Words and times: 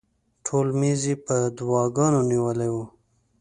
ټول 0.45 0.67
میز 0.79 1.01
یې 1.09 1.15
په 1.25 1.35
دواګانو 1.57 2.19
نیولی 2.31 2.69
و. 2.73 2.75